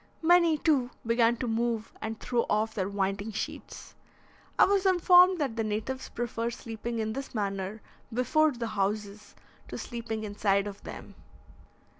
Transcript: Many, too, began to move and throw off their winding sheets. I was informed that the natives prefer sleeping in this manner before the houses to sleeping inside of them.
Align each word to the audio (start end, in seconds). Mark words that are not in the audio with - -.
Many, 0.23 0.57
too, 0.57 0.89
began 1.05 1.37
to 1.37 1.47
move 1.47 1.93
and 2.01 2.19
throw 2.19 2.47
off 2.49 2.73
their 2.73 2.89
winding 2.89 3.31
sheets. 3.31 3.93
I 4.57 4.65
was 4.65 4.83
informed 4.87 5.37
that 5.37 5.55
the 5.55 5.63
natives 5.63 6.09
prefer 6.09 6.49
sleeping 6.49 6.97
in 6.97 7.13
this 7.13 7.35
manner 7.35 7.83
before 8.11 8.49
the 8.51 8.65
houses 8.69 9.35
to 9.67 9.77
sleeping 9.77 10.23
inside 10.23 10.65
of 10.65 10.81
them. 10.81 11.13